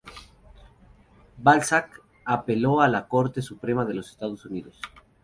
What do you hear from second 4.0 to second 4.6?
Estados